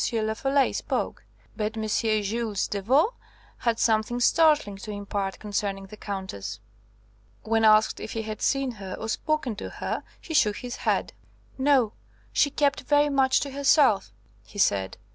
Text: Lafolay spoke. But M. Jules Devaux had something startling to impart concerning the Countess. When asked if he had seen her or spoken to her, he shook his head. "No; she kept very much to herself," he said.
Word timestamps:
Lafolay 0.11 0.71
spoke. 0.73 1.25
But 1.55 1.77
M. 1.77 1.85
Jules 1.87 2.67
Devaux 2.67 3.13
had 3.59 3.77
something 3.77 4.19
startling 4.19 4.77
to 4.77 4.89
impart 4.89 5.37
concerning 5.37 5.85
the 5.85 5.95
Countess. 5.95 6.59
When 7.43 7.63
asked 7.63 7.99
if 7.99 8.13
he 8.13 8.23
had 8.23 8.41
seen 8.41 8.71
her 8.81 8.95
or 8.97 9.07
spoken 9.09 9.55
to 9.57 9.69
her, 9.69 10.03
he 10.19 10.33
shook 10.33 10.55
his 10.57 10.77
head. 10.77 11.13
"No; 11.55 11.93
she 12.33 12.49
kept 12.49 12.81
very 12.81 13.09
much 13.09 13.41
to 13.41 13.51
herself," 13.51 14.11
he 14.43 14.57
said. 14.57 14.97